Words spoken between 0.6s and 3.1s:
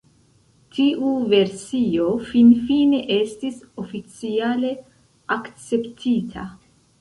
Tiu versio finfine